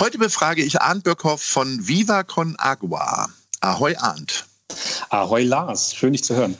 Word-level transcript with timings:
Heute 0.00 0.16
befrage 0.16 0.62
ich 0.62 0.80
Arndt 0.80 1.02
Birkhoff 1.02 1.42
von 1.42 1.88
Viva 1.88 2.22
Con 2.22 2.54
Agua. 2.56 3.28
Ahoi 3.60 3.96
Arndt. 3.96 4.46
Ahoi 5.08 5.42
Lars, 5.42 5.92
schön 5.92 6.12
dich 6.12 6.22
zu 6.22 6.36
hören. 6.36 6.56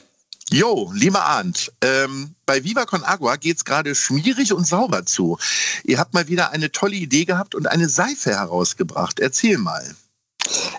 Jo, 0.51 0.91
lieber 0.93 1.25
Arndt, 1.25 1.73
ähm, 1.81 2.35
bei 2.47 2.65
Viva 2.65 2.85
Con 2.85 3.05
Agua 3.05 3.37
geht's 3.37 3.65
gerade 3.65 3.95
schmierig 3.95 4.53
und 4.53 4.67
sauber 4.67 5.07
zu. 5.07 5.39
Ihr 5.85 6.01
habt 6.01 6.15
mal 6.15 6.27
wieder 6.27 6.51
eine 6.51 6.73
tolle 6.73 6.97
Idee 6.97 7.27
gehabt 7.27 7.55
und 7.55 7.69
eine 7.69 7.89
Seife 7.89 8.31
herausgebracht. 8.31 9.21
Erzähl 9.21 9.57
mal. 9.57 9.95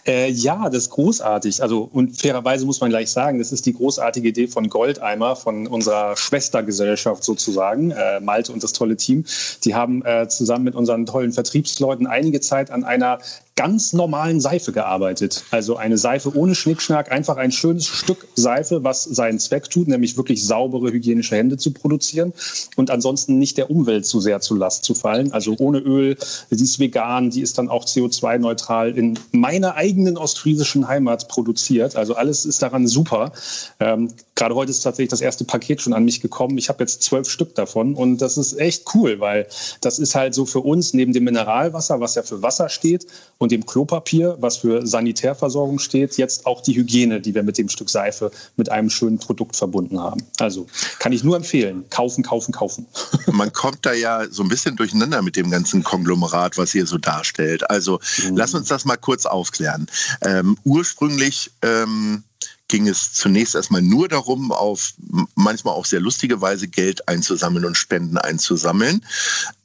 Äh, 0.06 0.30
ja, 0.32 0.70
das 0.70 0.84
ist 0.84 0.90
großartig. 0.92 1.62
Also, 1.62 1.90
und 1.92 2.18
fairerweise 2.18 2.66
muss 2.66 2.82
man 2.82 2.90
gleich 2.90 3.12
sagen, 3.12 3.40
das 3.40 3.52
ist 3.52 3.66
die 3.66 3.74
großartige 3.74 4.30
Idee 4.30 4.48
von 4.48 4.70
Goldeimer, 4.70 5.36
von 5.36 5.68
unserer 5.68 6.16
Schwestergesellschaft 6.18 7.24
sozusagen, 7.24 7.92
äh, 7.92 8.20
Malte 8.20 8.52
und 8.52 8.64
das 8.64 8.74
tolle 8.74 8.98
Team. 8.98 9.26
Die 9.64 9.76
haben 9.76 10.04
äh, 10.06 10.28
zusammen 10.28 10.64
mit 10.66 10.76
unseren 10.76 11.06
tollen 11.06 11.32
Vertriebsleuten 11.32 12.08
einige 12.08 12.42
Zeit 12.42 12.72
an 12.72 12.84
einer 12.84 13.20
ganz 13.60 13.92
normalen 13.92 14.40
Seife 14.40 14.72
gearbeitet. 14.72 15.44
Also 15.52 15.76
eine 15.76 15.98
Seife 15.98 16.34
ohne 16.34 16.56
Schnickschnack, 16.56 17.12
einfach 17.12 17.36
ein 17.36 17.52
schönes 17.52 17.88
Stück 17.88 18.26
Seife, 18.36 18.86
was 18.86 19.04
seinen 19.04 19.38
Zweck 19.38 19.70
tut, 19.70 19.90
nämlich 19.90 20.16
wirklich 20.16 20.46
saubere 20.46 20.94
hygienische 20.94 21.36
Hände 21.36 21.58
zu 21.58 21.72
produzieren 21.72 22.32
und 22.78 22.90
ansonsten 22.90 23.38
nicht 23.38 23.58
der 23.58 23.70
Umwelt 23.70 24.06
zu 24.06 24.22
sehr 24.22 24.40
zu 24.40 24.56
Last 24.56 24.86
zu 24.86 24.96
fallen. 24.96 25.34
Also 25.34 25.58
ohne 25.60 25.80
Öl, 25.80 26.16
die 26.50 26.64
ist 26.64 26.80
vegan, 26.80 27.32
die 27.32 27.42
ist 27.42 27.58
dann 27.58 27.68
auch 27.68 27.84
CO2-neutral 27.84 28.98
in 28.98 29.20
meiner 29.34 29.76
eigenen 29.76 30.18
ostfriesischen 30.18 30.88
Heimat 30.88 31.28
produziert. 31.28 31.98
Also 31.98 32.16
alles 32.16 32.46
ist 32.46 32.62
daran 32.62 32.88
super. 32.88 33.34
Ähm, 33.82 34.14
Gerade 34.40 34.56
heute 34.56 34.72
ist 34.72 34.80
tatsächlich 34.80 35.10
das 35.10 35.20
erste 35.20 35.44
Paket 35.44 35.82
schon 35.82 35.92
an 35.92 36.06
mich 36.06 36.22
gekommen. 36.22 36.58
Ich 36.58 36.70
habe 36.70 36.82
jetzt 36.82 37.04
zwölf 37.04 37.30
Stück 37.30 37.56
davon 37.56 37.94
und 37.94 38.20
das 38.22 38.38
ist 38.38 38.58
echt 38.58 38.86
cool, 38.96 39.20
weil 39.20 39.48
das 39.82 40.00
ist 40.00 40.16
halt 40.16 40.34
so 40.34 40.46
für 40.46 40.62
uns 40.62 40.94
neben 40.94 41.12
dem 41.12 41.26
Mineralwasser, 41.26 42.00
was 42.00 42.16
ja 42.16 42.24
für 42.24 42.42
Wasser 42.42 42.70
steht, 42.70 43.06
und 43.38 43.49
dem 43.50 43.66
Klopapier, 43.66 44.38
was 44.40 44.58
für 44.58 44.86
Sanitärversorgung 44.86 45.80
steht, 45.80 46.18
jetzt 46.18 46.46
auch 46.46 46.62
die 46.62 46.76
Hygiene, 46.76 47.22
die 47.22 47.36
wir 47.36 47.44
mit 47.44 47.58
dem 47.58 47.70
Stück 47.70 47.90
Seife 47.90 48.32
mit 48.56 48.70
einem 48.70 48.90
schönen 48.90 49.20
Produkt 49.20 49.56
verbunden 49.56 50.00
haben. 50.00 50.24
Also 50.40 50.68
kann 51.00 51.12
ich 51.12 51.24
nur 51.24 51.36
empfehlen. 51.36 51.86
Kaufen, 51.90 52.24
kaufen, 52.24 52.52
kaufen. 52.52 52.86
Man 53.32 53.52
kommt 53.52 53.86
da 53.86 53.94
ja 53.94 54.26
so 54.30 54.44
ein 54.44 54.50
bisschen 54.50 54.76
durcheinander 54.76 55.22
mit 55.22 55.36
dem 55.36 55.52
ganzen 55.52 55.84
Konglomerat, 55.84 56.58
was 56.58 56.74
ihr 56.76 56.86
so 56.86 56.98
darstellt. 56.98 57.70
Also 57.70 58.00
mhm. 58.24 58.38
lass 58.38 58.54
uns 58.54 58.68
das 58.68 58.86
mal 58.86 58.98
kurz 58.98 59.26
aufklären. 59.26 59.88
Ähm, 60.22 60.58
ursprünglich 60.64 61.52
ähm, 61.62 62.24
ging 62.70 62.88
es 62.88 63.12
zunächst 63.14 63.56
erstmal 63.56 63.82
nur 63.82 64.08
darum, 64.08 64.52
auf 64.52 64.94
manchmal 65.36 65.74
auch 65.74 65.86
sehr 65.86 66.00
lustige 66.00 66.40
Weise 66.40 66.68
Geld 66.68 67.08
einzusammeln 67.10 67.66
und 67.66 67.78
Spenden 67.78 68.18
einzusammeln. 68.18 69.04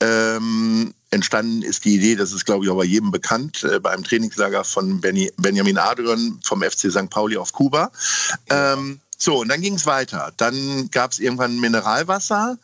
Ähm, 0.01 0.95
entstanden 1.15 1.63
ist 1.63 1.85
die 1.85 1.95
Idee, 1.95 2.17
das 2.17 2.33
ist 2.33 2.45
glaube 2.45 2.65
ich 2.65 2.71
auch 2.71 2.77
bei 2.77 2.85
jedem 2.85 3.11
bekannt, 3.11 3.65
äh, 3.65 3.81
bei 3.81 3.91
einem 3.91 4.05
Trainingslager 4.05 4.65
von 4.65 5.01
Benny, 5.01 5.33
Benjamin 5.39 5.79
Adrian 5.79 6.41
vom 6.43 6.63
FC 6.63 6.91
St. 6.91 7.09
Pauli 7.09 7.37
auf 7.37 7.53
Kuba. 7.53 7.91
Ähm, 8.51 9.01
so, 9.17 9.41
und 9.41 9.49
dann 9.49 9.61
ging 9.61 9.75
es 9.75 9.87
weiter. 9.87 10.33
Dann 10.37 10.91
gab 10.91 11.13
es 11.13 11.19
irgendwann 11.19 11.61
Mineralwasser, 11.61 12.59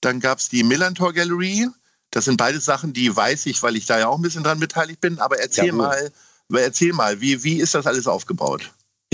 dann 0.00 0.20
gab 0.20 0.38
es 0.38 0.48
die 0.48 0.62
Millantor 0.62 1.12
Gallery. 1.12 1.68
Das 2.10 2.26
sind 2.26 2.36
beide 2.36 2.60
Sachen, 2.60 2.92
die 2.92 3.14
weiß 3.14 3.46
ich, 3.46 3.62
weil 3.62 3.74
ich 3.74 3.86
da 3.86 3.98
ja 3.98 4.06
auch 4.06 4.16
ein 4.16 4.22
bisschen 4.22 4.44
dran 4.44 4.60
beteiligt 4.60 5.00
bin. 5.00 5.18
Aber 5.18 5.40
erzähl 5.40 5.66
ja, 5.66 5.72
mal, 5.72 6.12
erzähl 6.52 6.92
mal, 6.92 7.20
wie, 7.20 7.42
wie 7.42 7.58
ist 7.58 7.74
das 7.74 7.86
alles 7.86 8.06
aufgebaut? 8.06 8.70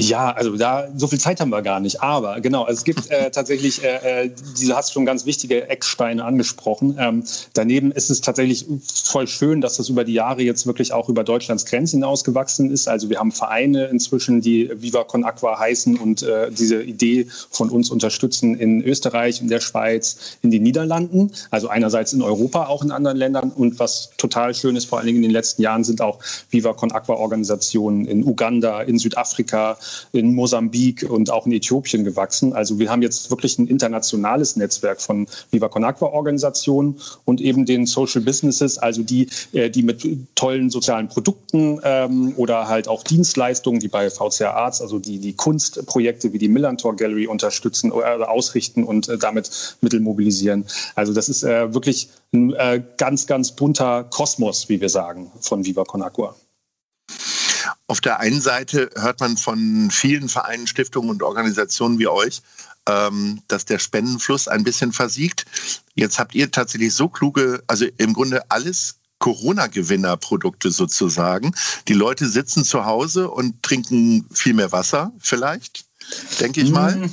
Ja, 0.08 0.32
also 0.32 0.56
da 0.56 0.88
so 0.96 1.06
viel 1.06 1.20
Zeit 1.20 1.40
haben 1.40 1.50
wir 1.50 1.62
gar 1.62 1.80
nicht. 1.80 2.02
Aber 2.02 2.40
genau, 2.40 2.64
also 2.64 2.78
es 2.78 2.84
gibt 2.84 3.10
äh, 3.10 3.30
tatsächlich, 3.32 3.82
äh, 3.84 4.24
äh 4.24 4.30
du 4.30 4.74
hast 4.74 4.92
schon 4.92 5.04
ganz 5.04 5.26
wichtige 5.26 5.68
Ecksteine 5.68 6.24
angesprochen. 6.24 6.96
Ähm, 6.98 7.24
daneben 7.54 7.92
ist 7.92 8.10
es 8.10 8.20
tatsächlich 8.20 8.66
voll 9.04 9.26
schön, 9.26 9.60
dass 9.60 9.76
das 9.76 9.88
über 9.88 10.04
die 10.04 10.14
Jahre 10.14 10.42
jetzt 10.42 10.66
wirklich 10.66 10.92
auch 10.92 11.08
über 11.08 11.24
Deutschlands 11.24 11.66
Grenzen 11.66 11.96
hinausgewachsen 11.96 12.70
ist. 12.70 12.88
Also 12.88 13.10
wir 13.10 13.18
haben 13.18 13.32
Vereine 13.32 13.86
inzwischen, 13.86 14.40
die 14.40 14.70
Viva 14.74 15.04
Con 15.04 15.24
Aqua 15.24 15.58
heißen 15.58 15.98
und 15.98 16.22
äh, 16.22 16.50
diese 16.50 16.82
Idee 16.82 17.26
von 17.50 17.70
uns 17.70 17.90
unterstützen 17.90 18.58
in 18.58 18.82
Österreich, 18.82 19.40
in 19.40 19.48
der 19.48 19.60
Schweiz, 19.60 20.36
in 20.42 20.50
den 20.50 20.62
Niederlanden. 20.62 21.32
Also 21.50 21.68
einerseits 21.68 22.12
in 22.12 22.22
Europa, 22.22 22.66
auch 22.66 22.82
in 22.82 22.90
anderen 22.90 23.16
Ländern. 23.16 23.50
Und 23.50 23.78
was 23.78 24.10
total 24.16 24.54
schön 24.54 24.76
ist, 24.76 24.86
vor 24.86 24.98
allen 24.98 25.06
Dingen 25.06 25.18
in 25.18 25.22
den 25.24 25.32
letzten 25.32 25.62
Jahren, 25.62 25.84
sind 25.84 26.00
auch 26.00 26.18
Viva 26.50 26.72
Con 26.72 26.92
Aqua 26.92 27.14
Organisationen 27.14 28.06
in 28.06 28.24
Uganda, 28.24 28.82
in 28.82 28.98
Südafrika, 28.98 29.76
in 30.12 30.34
Mosambik 30.34 31.08
und 31.08 31.30
auch 31.30 31.46
in 31.46 31.52
Äthiopien 31.52 32.04
gewachsen. 32.04 32.52
Also 32.52 32.78
wir 32.78 32.90
haben 32.90 33.02
jetzt 33.02 33.30
wirklich 33.30 33.58
ein 33.58 33.66
internationales 33.66 34.56
Netzwerk 34.56 35.00
von 35.00 35.26
Viva 35.50 35.68
Con 35.68 35.84
Agua 35.84 36.08
Organisationen 36.08 37.00
und 37.24 37.40
eben 37.40 37.66
den 37.66 37.86
Social 37.86 38.22
Businesses, 38.22 38.78
also 38.78 39.02
die, 39.02 39.28
äh, 39.52 39.70
die 39.70 39.82
mit 39.82 40.06
tollen 40.34 40.70
sozialen 40.70 41.08
Produkten 41.08 41.80
ähm, 41.84 42.34
oder 42.36 42.68
halt 42.68 42.88
auch 42.88 43.02
Dienstleistungen, 43.02 43.80
die 43.80 43.88
bei 43.88 44.10
VCA 44.10 44.50
Arts, 44.50 44.80
also 44.80 44.98
die, 44.98 45.18
die 45.18 45.32
Kunstprojekte 45.32 46.32
wie 46.32 46.38
die 46.38 46.48
Millantor 46.48 46.96
Gallery 46.96 47.26
unterstützen 47.26 47.92
oder 47.92 48.30
ausrichten 48.30 48.84
und 48.84 49.08
äh, 49.08 49.18
damit 49.18 49.76
Mittel 49.80 50.00
mobilisieren. 50.00 50.64
Also 50.94 51.12
das 51.12 51.28
ist 51.28 51.42
äh, 51.42 51.72
wirklich 51.74 52.08
ein 52.32 52.52
äh, 52.54 52.82
ganz, 52.96 53.26
ganz 53.26 53.52
bunter 53.52 54.04
Kosmos, 54.04 54.68
wie 54.68 54.80
wir 54.80 54.88
sagen, 54.88 55.30
von 55.40 55.64
Viva 55.64 55.84
Con 55.84 56.02
Agua. 56.02 56.34
Auf 57.90 58.00
der 58.00 58.20
einen 58.20 58.40
Seite 58.40 58.88
hört 58.94 59.18
man 59.18 59.36
von 59.36 59.90
vielen 59.90 60.28
Vereinen, 60.28 60.68
Stiftungen 60.68 61.10
und 61.10 61.24
Organisationen 61.24 61.98
wie 61.98 62.06
euch, 62.06 62.40
ähm, 62.86 63.42
dass 63.48 63.64
der 63.64 63.80
Spendenfluss 63.80 64.46
ein 64.46 64.62
bisschen 64.62 64.92
versiegt. 64.92 65.44
Jetzt 65.96 66.20
habt 66.20 66.36
ihr 66.36 66.52
tatsächlich 66.52 66.94
so 66.94 67.08
kluge, 67.08 67.64
also 67.66 67.86
im 67.96 68.12
Grunde 68.12 68.48
alles 68.48 69.00
Corona-Gewinner-Produkte 69.18 70.70
sozusagen. 70.70 71.52
Die 71.88 71.94
Leute 71.94 72.28
sitzen 72.28 72.62
zu 72.62 72.84
Hause 72.84 73.28
und 73.28 73.60
trinken 73.64 74.24
viel 74.32 74.54
mehr 74.54 74.70
Wasser, 74.70 75.10
vielleicht, 75.18 75.84
denke 76.38 76.60
ich 76.60 76.70
mal. 76.70 77.10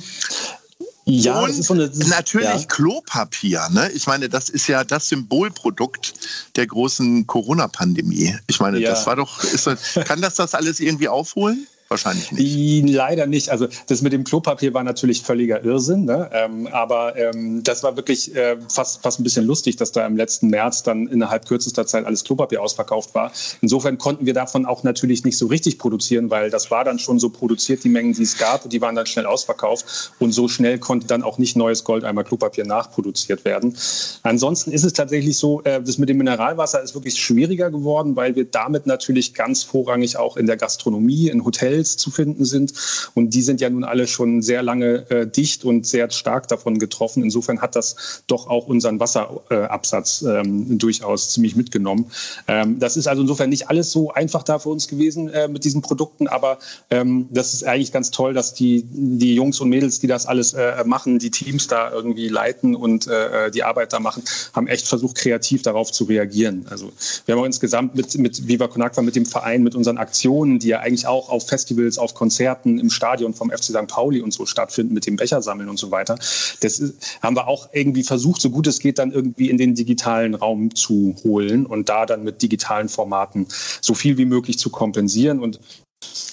Ja, 1.10 1.40
und 1.40 1.64
so 1.64 1.72
eine, 1.72 1.84
ist, 1.84 2.06
natürlich 2.08 2.48
ja. 2.48 2.64
Klopapier. 2.68 3.66
Ne? 3.70 3.90
Ich 3.92 4.06
meine, 4.06 4.28
das 4.28 4.50
ist 4.50 4.66
ja 4.66 4.84
das 4.84 5.08
Symbolprodukt 5.08 6.12
der 6.56 6.66
großen 6.66 7.26
Corona-Pandemie. 7.26 8.36
Ich 8.46 8.60
meine, 8.60 8.78
ja. 8.78 8.90
das 8.90 9.06
war 9.06 9.16
doch, 9.16 9.42
ist, 9.42 9.68
kann 10.04 10.20
das 10.20 10.34
das 10.34 10.54
alles 10.54 10.80
irgendwie 10.80 11.08
aufholen? 11.08 11.66
Wahrscheinlich 11.88 12.32
nicht. 12.32 12.94
Leider 12.94 13.26
nicht. 13.26 13.50
Also 13.50 13.66
das 13.86 14.02
mit 14.02 14.12
dem 14.12 14.24
Klopapier 14.24 14.74
war 14.74 14.84
natürlich 14.84 15.22
völliger 15.22 15.62
Irrsinn. 15.64 16.04
Ne? 16.04 16.30
Ähm, 16.32 16.66
aber 16.68 17.16
ähm, 17.16 17.62
das 17.64 17.82
war 17.82 17.96
wirklich 17.96 18.34
äh, 18.36 18.56
fast, 18.68 19.02
fast 19.02 19.20
ein 19.20 19.24
bisschen 19.24 19.46
lustig, 19.46 19.76
dass 19.76 19.92
da 19.92 20.06
im 20.06 20.16
letzten 20.16 20.48
März 20.48 20.82
dann 20.82 21.06
innerhalb 21.08 21.46
kürzester 21.46 21.86
Zeit 21.86 22.04
alles 22.04 22.24
Klopapier 22.24 22.62
ausverkauft 22.62 23.14
war. 23.14 23.32
Insofern 23.60 23.98
konnten 23.98 24.26
wir 24.26 24.34
davon 24.34 24.66
auch 24.66 24.82
natürlich 24.82 25.24
nicht 25.24 25.38
so 25.38 25.46
richtig 25.46 25.78
produzieren, 25.78 26.30
weil 26.30 26.50
das 26.50 26.70
war 26.70 26.84
dann 26.84 26.98
schon 26.98 27.18
so 27.18 27.30
produziert, 27.30 27.84
die 27.84 27.88
Mengen, 27.88 28.12
die 28.12 28.22
es 28.22 28.36
gab, 28.36 28.68
die 28.68 28.80
waren 28.80 28.94
dann 28.94 29.06
schnell 29.06 29.26
ausverkauft. 29.26 30.12
Und 30.18 30.32
so 30.32 30.48
schnell 30.48 30.78
konnte 30.78 31.06
dann 31.06 31.22
auch 31.22 31.38
nicht 31.38 31.56
neues 31.56 31.84
Goldeimer 31.84 32.24
Klopapier 32.24 32.66
nachproduziert 32.66 33.44
werden. 33.44 33.76
Ansonsten 34.22 34.72
ist 34.72 34.84
es 34.84 34.92
tatsächlich 34.92 35.38
so, 35.38 35.62
äh, 35.62 35.82
das 35.82 35.98
mit 35.98 36.08
dem 36.08 36.18
Mineralwasser 36.18 36.82
ist 36.82 36.94
wirklich 36.94 37.16
schwieriger 37.16 37.70
geworden, 37.70 38.16
weil 38.16 38.36
wir 38.36 38.44
damit 38.44 38.86
natürlich 38.86 39.34
ganz 39.34 39.62
vorrangig 39.62 40.16
auch 40.16 40.36
in 40.36 40.46
der 40.46 40.56
Gastronomie, 40.56 41.28
in 41.28 41.44
Hotels 41.44 41.77
zu 41.84 42.10
finden 42.10 42.44
sind. 42.44 42.72
Und 43.14 43.34
die 43.34 43.42
sind 43.42 43.60
ja 43.60 43.70
nun 43.70 43.84
alle 43.84 44.06
schon 44.06 44.42
sehr 44.42 44.62
lange 44.62 45.10
äh, 45.10 45.26
dicht 45.26 45.64
und 45.64 45.86
sehr 45.86 46.10
stark 46.10 46.48
davon 46.48 46.78
getroffen. 46.78 47.22
Insofern 47.22 47.60
hat 47.60 47.76
das 47.76 48.22
doch 48.26 48.48
auch 48.48 48.66
unseren 48.66 49.00
Wasserabsatz 49.00 50.22
ähm, 50.22 50.78
durchaus 50.78 51.30
ziemlich 51.30 51.56
mitgenommen. 51.56 52.10
Ähm, 52.46 52.78
das 52.78 52.96
ist 52.96 53.06
also 53.06 53.22
insofern 53.22 53.50
nicht 53.50 53.68
alles 53.68 53.90
so 53.92 54.12
einfach 54.12 54.42
da 54.42 54.58
für 54.58 54.68
uns 54.68 54.88
gewesen 54.88 55.28
äh, 55.28 55.48
mit 55.48 55.64
diesen 55.64 55.82
Produkten, 55.82 56.28
aber 56.28 56.58
ähm, 56.90 57.28
das 57.30 57.54
ist 57.54 57.64
eigentlich 57.64 57.92
ganz 57.92 58.10
toll, 58.10 58.34
dass 58.34 58.54
die, 58.54 58.84
die 58.90 59.34
Jungs 59.34 59.60
und 59.60 59.68
Mädels, 59.68 60.00
die 60.00 60.06
das 60.06 60.26
alles 60.26 60.54
äh, 60.54 60.84
machen, 60.84 61.18
die 61.18 61.30
Teams 61.30 61.66
da 61.66 61.90
irgendwie 61.90 62.28
leiten 62.28 62.74
und 62.74 63.06
äh, 63.06 63.50
die 63.50 63.62
Arbeit 63.62 63.92
da 63.92 64.00
machen, 64.00 64.22
haben 64.52 64.66
echt 64.66 64.86
versucht, 64.86 65.16
kreativ 65.16 65.62
darauf 65.62 65.92
zu 65.92 66.04
reagieren. 66.04 66.66
Also 66.70 66.92
wir 67.26 67.34
haben 67.34 67.42
auch 67.42 67.46
insgesamt 67.46 67.94
mit, 67.94 68.16
mit 68.18 68.48
Viva 68.48 68.68
Con 68.68 68.82
Agua, 68.82 69.02
mit 69.02 69.16
dem 69.16 69.26
Verein, 69.26 69.62
mit 69.62 69.74
unseren 69.74 69.98
Aktionen, 69.98 70.58
die 70.58 70.68
ja 70.68 70.80
eigentlich 70.80 71.06
auch 71.06 71.28
auf 71.28 71.46
Festivals, 71.68 71.98
auf 71.98 72.14
Konzerten 72.14 72.78
im 72.78 72.90
Stadion 72.90 73.34
vom 73.34 73.50
FC 73.50 73.64
St. 73.64 73.86
Pauli 73.86 74.20
und 74.20 74.32
so 74.32 74.46
stattfinden, 74.46 74.94
mit 74.94 75.06
dem 75.06 75.16
Becher 75.16 75.42
sammeln 75.42 75.68
und 75.68 75.78
so 75.78 75.90
weiter. 75.90 76.14
Das 76.60 76.78
ist, 76.78 77.18
haben 77.22 77.36
wir 77.36 77.46
auch 77.46 77.68
irgendwie 77.72 78.02
versucht, 78.02 78.40
so 78.40 78.50
gut 78.50 78.66
es 78.66 78.78
geht, 78.78 78.98
dann 78.98 79.12
irgendwie 79.12 79.50
in 79.50 79.58
den 79.58 79.74
digitalen 79.74 80.34
Raum 80.34 80.74
zu 80.74 81.14
holen 81.22 81.66
und 81.66 81.88
da 81.88 82.06
dann 82.06 82.24
mit 82.24 82.40
digitalen 82.40 82.88
Formaten 82.88 83.46
so 83.80 83.94
viel 83.94 84.16
wie 84.16 84.24
möglich 84.24 84.58
zu 84.58 84.70
kompensieren. 84.70 85.40
Und 85.40 85.60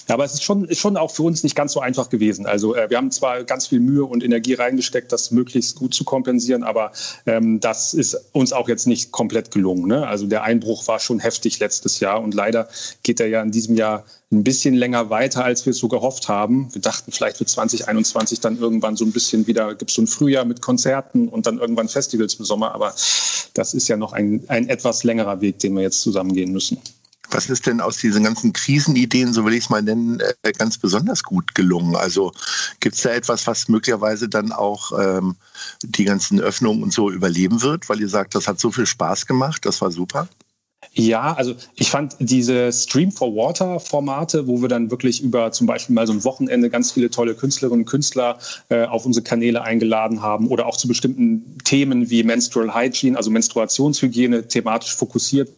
ja, 0.08 0.14
aber 0.14 0.24
es 0.24 0.34
ist 0.34 0.44
schon, 0.44 0.64
ist 0.66 0.80
schon 0.80 0.96
auch 0.96 1.10
für 1.10 1.22
uns 1.22 1.42
nicht 1.42 1.56
ganz 1.56 1.72
so 1.72 1.80
einfach 1.80 2.08
gewesen. 2.08 2.46
Also 2.46 2.74
äh, 2.74 2.88
wir 2.90 2.96
haben 2.96 3.10
zwar 3.10 3.42
ganz 3.44 3.66
viel 3.66 3.80
Mühe 3.80 4.04
und 4.04 4.22
Energie 4.22 4.54
reingesteckt, 4.54 5.10
das 5.12 5.30
möglichst 5.30 5.76
gut 5.76 5.94
zu 5.94 6.04
kompensieren, 6.04 6.62
aber 6.62 6.92
ähm, 7.26 7.60
das 7.60 7.92
ist 7.94 8.16
uns 8.32 8.52
auch 8.52 8.68
jetzt 8.68 8.86
nicht 8.86 9.10
komplett 9.10 9.50
gelungen. 9.50 9.86
Ne? 9.86 10.06
Also 10.06 10.26
der 10.26 10.44
Einbruch 10.44 10.86
war 10.86 11.00
schon 11.00 11.18
heftig 11.18 11.58
letztes 11.58 12.00
Jahr 12.00 12.22
und 12.22 12.34
leider 12.34 12.68
geht 13.02 13.20
er 13.20 13.26
ja 13.26 13.42
in 13.42 13.50
diesem 13.50 13.76
Jahr 13.76 14.04
ein 14.32 14.42
bisschen 14.42 14.74
länger 14.74 15.08
weiter, 15.10 15.44
als 15.44 15.66
wir 15.66 15.70
es 15.70 15.78
so 15.78 15.88
gehofft 15.88 16.28
haben. 16.28 16.72
Wir 16.72 16.82
dachten, 16.82 17.12
vielleicht 17.12 17.38
wird 17.38 17.48
2021 17.48 18.40
dann 18.40 18.58
irgendwann 18.58 18.96
so 18.96 19.04
ein 19.04 19.12
bisschen 19.12 19.46
wieder, 19.46 19.74
gibt 19.74 19.90
es 19.90 19.94
so 19.94 20.02
ein 20.02 20.08
Frühjahr 20.08 20.44
mit 20.44 20.60
Konzerten 20.60 21.28
und 21.28 21.46
dann 21.46 21.58
irgendwann 21.58 21.88
Festivals 21.88 22.34
im 22.34 22.44
Sommer, 22.44 22.74
aber 22.74 22.94
das 23.54 23.72
ist 23.74 23.88
ja 23.88 23.96
noch 23.96 24.12
ein, 24.12 24.44
ein 24.48 24.68
etwas 24.68 25.04
längerer 25.04 25.40
Weg, 25.40 25.60
den 25.60 25.74
wir 25.74 25.82
jetzt 25.82 26.02
zusammengehen 26.02 26.52
müssen. 26.52 26.78
Was 27.36 27.50
ist 27.50 27.66
denn 27.66 27.82
aus 27.82 27.98
diesen 27.98 28.24
ganzen 28.24 28.54
Krisenideen, 28.54 29.34
so 29.34 29.44
will 29.44 29.52
ich 29.52 29.64
es 29.64 29.68
mal 29.68 29.82
nennen, 29.82 30.20
äh, 30.20 30.52
ganz 30.52 30.78
besonders 30.78 31.22
gut 31.22 31.54
gelungen? 31.54 31.94
Also 31.94 32.32
gibt 32.80 32.96
es 32.96 33.02
da 33.02 33.10
etwas, 33.10 33.46
was 33.46 33.68
möglicherweise 33.68 34.26
dann 34.26 34.52
auch 34.52 34.90
ähm, 34.98 35.36
die 35.82 36.04
ganzen 36.04 36.40
Öffnungen 36.40 36.82
und 36.82 36.94
so 36.94 37.10
überleben 37.10 37.60
wird, 37.60 37.90
weil 37.90 38.00
ihr 38.00 38.08
sagt, 38.08 38.34
das 38.34 38.48
hat 38.48 38.58
so 38.58 38.70
viel 38.72 38.86
Spaß 38.86 39.26
gemacht, 39.26 39.66
das 39.66 39.82
war 39.82 39.90
super? 39.90 40.30
Ja, 40.98 41.34
also 41.34 41.54
ich 41.74 41.90
fand 41.90 42.16
diese 42.20 42.72
Stream 42.72 43.12
for 43.12 43.36
Water 43.36 43.78
Formate, 43.80 44.46
wo 44.46 44.62
wir 44.62 44.68
dann 44.68 44.90
wirklich 44.90 45.22
über 45.22 45.52
zum 45.52 45.66
Beispiel 45.66 45.94
mal 45.94 46.06
so 46.06 46.14
ein 46.14 46.24
Wochenende 46.24 46.70
ganz 46.70 46.92
viele 46.92 47.10
tolle 47.10 47.34
Künstlerinnen 47.34 47.82
und 47.82 47.86
Künstler 47.86 48.38
äh, 48.70 48.84
auf 48.84 49.04
unsere 49.04 49.22
Kanäle 49.22 49.60
eingeladen 49.60 50.22
haben 50.22 50.48
oder 50.48 50.64
auch 50.64 50.78
zu 50.78 50.88
bestimmten 50.88 51.58
Themen 51.64 52.08
wie 52.08 52.22
Menstrual 52.22 52.74
Hygiene, 52.74 53.14
also 53.14 53.30
Menstruationshygiene, 53.30 54.48
thematisch 54.48 54.96
fokussiert 54.96 55.50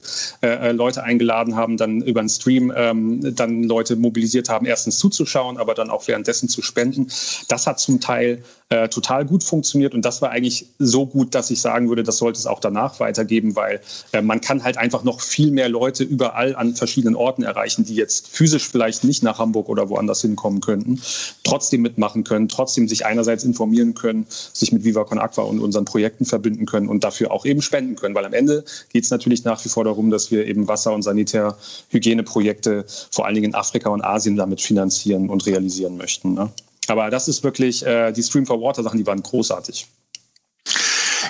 äh, 0.43 0.49
äh 0.49 0.73
Leute 0.73 1.05
eingeladen 1.05 1.55
haben, 1.55 1.77
dann 1.77 2.03
über 2.03 2.19
einen 2.19 2.29
Stream 2.29 2.73
ähm, 2.75 3.37
dann 3.37 3.63
Leute 3.63 3.95
mobilisiert 3.95 4.49
haben, 4.49 4.67
erstens 4.67 4.99
zuzuschauen, 4.99 5.57
aber 5.57 5.75
dann 5.75 5.89
auch 5.89 6.09
währenddessen 6.09 6.49
zu 6.49 6.63
spenden. 6.63 7.07
Das 7.47 7.69
hat 7.69 7.79
zum 7.79 8.01
Teil 8.01 8.43
äh, 8.71 8.89
total 8.89 9.25
gut 9.25 9.43
funktioniert 9.43 9.95
und 9.95 10.05
das 10.05 10.21
war 10.21 10.31
eigentlich 10.31 10.67
so 10.79 11.07
gut, 11.07 11.35
dass 11.35 11.51
ich 11.51 11.61
sagen 11.61 11.89
würde, 11.89 12.03
das 12.03 12.19
sollte 12.19 12.39
es 12.39 12.47
auch 12.47 12.61
danach 12.61 13.01
weitergeben, 13.01 13.57
weil 13.57 13.81
äh, 14.13 14.21
man 14.21 14.43
kann 14.43 14.63
halt 14.63 14.77
einfach 14.77 15.05
noch 15.05 15.23
viel 15.23 15.51
mehr 15.51 15.71
Leute 15.71 16.05
überall 16.05 16.55
an 16.55 16.75
verschiedenen 16.75 17.17
Orten 17.17 17.43
erreichen, 17.43 17.87
die 17.87 17.95
jetzt 17.95 18.29
physisch 18.29 18.69
vielleicht 18.69 19.05
nicht 19.05 19.23
nach 19.23 19.39
Hamburg 19.39 19.71
oder 19.71 19.89
woanders 19.89 20.21
hinkommen 20.21 20.61
könnten, 20.61 21.01
trotzdem 21.45 21.81
mitmachen 21.81 22.25
können, 22.25 22.49
trotzdem 22.49 22.89
sich 22.89 23.07
einerseits 23.07 23.43
informieren 23.43 23.95
können, 23.95 24.27
sich 24.29 24.71
mit 24.71 24.85
Viva 24.85 25.05
Con 25.05 25.19
Aqua 25.19 25.45
und 25.45 25.61
unseren 25.61 25.87
Projekten 25.87 26.27
verbinden 26.27 26.67
können 26.67 26.89
und 26.89 27.05
dafür 27.05 27.31
auch 27.31 27.47
eben 27.47 27.63
spenden 27.63 27.97
können, 27.97 28.15
weil 28.15 28.27
am 28.27 28.35
Ende 28.35 28.65
geht 28.93 29.05
es 29.05 29.11
natürlich 29.11 29.45
nach 29.45 29.65
wie 29.65 29.71
vor 29.71 29.85
darum, 29.85 30.11
dass 30.11 30.31
wir 30.31 30.47
eben 30.47 30.69
Wasser- 30.69 30.93
und 30.93 31.03
Sanitärhygieneprojekte 31.03 32.85
vor 33.11 33.25
allen 33.25 33.35
Dingen 33.35 33.47
in 33.47 33.55
Afrika 33.55 33.89
und 33.89 34.05
Asien 34.05 34.37
damit 34.37 34.61
finanzieren 34.61 35.31
und 35.31 35.47
realisieren 35.47 35.97
möchten. 35.97 36.35
Ne? 36.35 36.51
Aber 36.89 37.11
das 37.11 37.29
ist 37.29 37.45
wirklich, 37.45 37.85
äh, 37.85 38.13
die 38.13 38.23
Stream 38.23 38.47
for 38.47 38.61
Water 38.61 38.83
Sachen, 38.83 38.99
die 38.99 39.07
waren 39.07 39.23
großartig. 39.23 39.87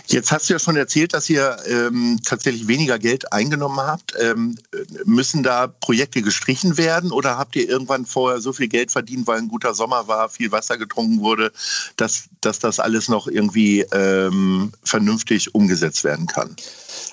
Jetzt 0.06 0.32
hast 0.32 0.48
du 0.48 0.54
ja 0.54 0.58
schon 0.58 0.76
erzählt, 0.76 1.12
dass 1.12 1.28
ihr 1.28 1.58
ähm, 1.66 2.18
tatsächlich 2.24 2.66
weniger 2.66 2.98
Geld 2.98 3.30
eingenommen 3.30 3.78
habt. 3.78 4.14
Ähm, 4.18 4.56
müssen 5.04 5.42
da 5.42 5.66
Projekte 5.66 6.22
gestrichen 6.22 6.78
werden 6.78 7.12
oder 7.12 7.36
habt 7.36 7.56
ihr 7.56 7.68
irgendwann 7.68 8.06
vorher 8.06 8.40
so 8.40 8.54
viel 8.54 8.68
Geld 8.68 8.90
verdient, 8.90 9.26
weil 9.26 9.38
ein 9.38 9.48
guter 9.48 9.74
Sommer 9.74 10.08
war, 10.08 10.30
viel 10.30 10.50
Wasser 10.50 10.78
getrunken 10.78 11.20
wurde, 11.20 11.52
dass, 11.96 12.24
dass 12.40 12.58
das 12.58 12.80
alles 12.80 13.08
noch 13.08 13.26
irgendwie 13.26 13.80
ähm, 13.92 14.72
vernünftig 14.82 15.54
umgesetzt 15.54 16.04
werden 16.04 16.26
kann? 16.26 16.56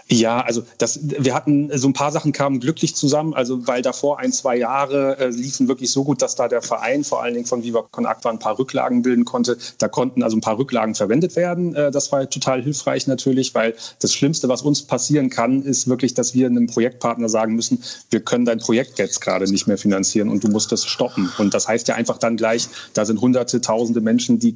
Ja, 0.08 0.42
also 0.42 0.64
das, 0.78 1.00
wir 1.02 1.34
hatten 1.34 1.76
so 1.78 1.88
ein 1.88 1.94
paar 1.94 2.12
Sachen 2.12 2.32
kamen 2.32 2.60
glücklich 2.60 2.96
zusammen, 2.96 3.34
also 3.34 3.68
weil 3.68 3.82
davor 3.82 4.20
ein, 4.20 4.32
zwei 4.32 4.56
Jahre 4.56 5.18
äh, 5.18 5.30
liefen 5.30 5.68
wirklich 5.68 5.92
so 5.92 6.04
gut, 6.04 6.22
dass 6.22 6.36
da 6.36 6.48
der 6.48 6.62
Verein 6.62 7.04
vor 7.04 7.22
allen 7.22 7.34
Dingen 7.34 7.46
von 7.46 7.64
Viva 7.64 7.86
Con 7.92 8.06
Aqua 8.06 8.32
ein 8.32 8.40
paar 8.40 8.58
Rücklagen 8.58 9.02
bilden 9.02 9.26
konnte. 9.26 9.58
Da 9.80 9.88
konnten 9.88 10.24
also 10.24 10.38
ein 10.38 10.42
paar 10.42 10.58
Rücklagen 10.58 10.96
verwendet 10.96 11.36
werden. 11.36 11.76
Äh, 11.76 11.92
das 11.92 12.12
war 12.12 12.30
total 12.30 12.62
hilfreich 12.62 13.08
natürlich, 13.08 13.54
weil 13.56 13.76
das 14.00 14.14
Schlimmste, 14.14 14.48
was 14.48 14.62
uns 14.62 14.84
passieren 14.84 15.30
kann, 15.30 15.64
ist 15.64 15.88
wirklich, 15.88 16.14
dass 16.14 16.34
wir 16.34 16.48
einem 16.48 16.68
Projektpartner 16.68 17.28
sagen 17.28 17.56
müssen, 17.56 17.84
wir 18.12 18.22
können 18.22 18.46
dein 18.46 18.60
Projekt 18.60 19.00
jetzt 19.00 19.22
gerade 19.22 19.50
nicht 19.50 19.68
mehr 19.68 19.78
finanzieren 19.78 20.30
und 20.30 20.44
du 20.44 20.48
musst 20.50 20.72
das 20.72 20.86
stoppen. 20.86 21.32
Und 21.38 21.54
das 21.54 21.68
heißt 21.68 21.88
ja 21.88 21.96
einfach 21.96 22.18
dann 22.18 22.38
gleich, 22.38 22.70
da 22.94 23.06
sind 23.06 23.20
hunderte, 23.20 23.60
tausende 23.60 24.02
Menschen, 24.02 24.40
die 24.40 24.54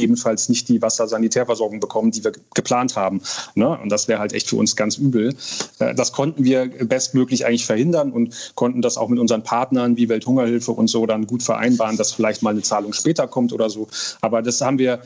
ebenfalls 0.00 0.48
nicht 0.48 0.68
die 0.68 0.82
Wassersanitärversorgung 0.82 1.80
bekommen, 1.80 2.10
die 2.10 2.24
wir 2.24 2.32
geplant 2.54 2.96
haben. 2.96 3.20
Ne? 3.54 3.78
Und 3.78 3.90
das 3.90 4.08
wäre 4.08 4.20
halt 4.20 4.32
echt 4.32 4.48
für 4.48 4.56
uns 4.56 4.76
ganz 4.76 4.96
übel. 4.96 5.34
Äh, 5.78 5.94
das 5.94 6.12
konnten 6.12 6.44
wir 6.44 6.66
bestmöglich 6.86 7.46
eigentlich 7.46 7.66
verhindern 7.66 8.12
und 8.12 8.52
konnten 8.54 8.82
das 8.82 8.96
auch 8.96 9.08
mit 9.08 9.18
unseren 9.18 9.42
Partnern 9.42 9.96
wie 9.96 10.08
Welthungerhilfe 10.08 10.72
und 10.72 10.88
so 10.88 11.06
dann 11.06 11.26
gut 11.26 11.42
vereinbaren, 11.42 11.96
dass 11.96 12.12
vielleicht 12.12 12.42
mal 12.42 12.50
eine 12.50 12.62
Zahlung 12.62 12.92
später 12.92 13.26
kommt 13.26 13.52
oder 13.52 13.70
so. 13.70 13.88
Aber 14.20 14.42
das 14.42 14.60
haben 14.60 14.78
wir 14.78 15.00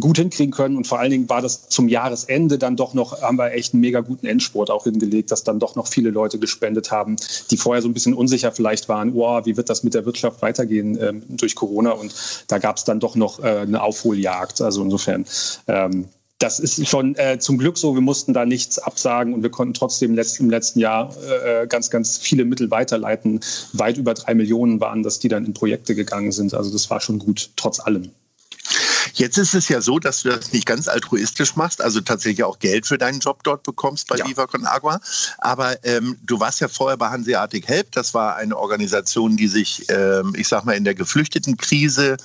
gut 0.00 0.18
hinkriegen 0.18 0.52
können. 0.52 0.76
Und 0.76 0.86
vor 0.86 0.98
allen 0.98 1.10
Dingen 1.10 1.28
war 1.28 1.40
das 1.40 1.68
zum 1.68 1.88
Jahresende 1.88 2.58
dann 2.58 2.76
doch 2.76 2.94
noch, 2.94 3.22
haben 3.22 3.38
wir 3.38 3.52
echt 3.52 3.74
einen 3.74 3.80
mega 3.80 4.00
guten 4.00 4.26
Endspurt 4.26 4.70
auch 4.70 4.84
hingelegt, 4.84 5.30
dass 5.30 5.44
dann 5.44 5.58
doch 5.58 5.76
noch 5.76 5.86
viele 5.86 6.10
Leute 6.10 6.38
gespendet 6.38 6.90
haben, 6.90 7.16
die 7.50 7.56
vorher 7.56 7.82
so 7.82 7.88
ein 7.88 7.94
bisschen 7.94 8.14
unsicher 8.14 8.52
vielleicht 8.52 8.88
waren, 8.88 9.12
oh, 9.14 9.40
wie 9.44 9.56
wird 9.56 9.70
das 9.70 9.84
mit 9.84 9.94
der 9.94 10.04
Wirtschaft 10.04 10.42
weitergehen 10.42 10.98
ähm, 11.00 11.22
durch 11.28 11.54
Corona? 11.54 11.92
Und 11.92 12.14
da 12.48 12.58
gab 12.58 12.76
es 12.76 12.84
dann 12.84 13.00
doch 13.00 13.14
noch 13.14 13.38
äh, 13.40 13.60
eine 13.60 13.82
Aufholjagd. 13.82 14.60
Also 14.60 14.82
insofern. 14.82 15.24
Ähm, 15.68 16.06
das 16.40 16.58
ist 16.58 16.86
schon 16.88 17.14
äh, 17.14 17.38
zum 17.38 17.58
Glück 17.58 17.78
so. 17.78 17.94
Wir 17.94 18.02
mussten 18.02 18.34
da 18.34 18.44
nichts 18.44 18.78
absagen 18.78 19.32
und 19.32 19.42
wir 19.42 19.50
konnten 19.50 19.72
trotzdem 19.72 20.14
letzt, 20.14 20.40
im 20.40 20.50
letzten 20.50 20.80
Jahr 20.80 21.14
äh, 21.44 21.66
ganz, 21.66 21.90
ganz 21.90 22.18
viele 22.18 22.44
Mittel 22.44 22.70
weiterleiten. 22.70 23.40
Weit 23.72 23.96
über 23.96 24.14
drei 24.14 24.34
Millionen 24.34 24.80
waren 24.80 25.02
das, 25.02 25.20
die 25.20 25.28
dann 25.28 25.46
in 25.46 25.54
Projekte 25.54 25.94
gegangen 25.94 26.32
sind. 26.32 26.52
Also 26.52 26.70
das 26.72 26.90
war 26.90 27.00
schon 27.00 27.20
gut, 27.20 27.50
trotz 27.56 27.78
allem. 27.80 28.10
Jetzt 29.14 29.38
ist 29.38 29.54
es 29.54 29.68
ja 29.68 29.80
so, 29.80 30.00
dass 30.00 30.22
du 30.22 30.30
das 30.30 30.52
nicht 30.52 30.66
ganz 30.66 30.88
altruistisch 30.88 31.54
machst, 31.54 31.80
also 31.80 32.00
tatsächlich 32.00 32.42
auch 32.42 32.58
Geld 32.58 32.86
für 32.86 32.98
deinen 32.98 33.20
Job 33.20 33.44
dort 33.44 33.62
bekommst 33.62 34.08
bei 34.08 34.16
ja. 34.16 34.26
Viva 34.26 34.46
Con 34.46 34.66
Agua. 34.66 35.00
Aber 35.38 35.76
ähm, 35.84 36.16
du 36.24 36.40
warst 36.40 36.60
ja 36.60 36.66
vorher 36.66 36.96
bei 36.96 37.08
Hanseatic 37.08 37.68
Help. 37.68 37.92
Das 37.92 38.12
war 38.12 38.36
eine 38.36 38.56
Organisation, 38.56 39.36
die 39.36 39.46
sich, 39.46 39.84
ähm, 39.88 40.34
ich 40.36 40.48
sag 40.48 40.64
mal, 40.64 40.72
in 40.72 40.82
der 40.82 40.96
Geflüchtetenkrise 40.96 42.16